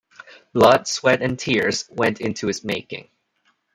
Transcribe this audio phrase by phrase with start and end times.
[0.53, 3.11] Blood, sweat and tears went into its making.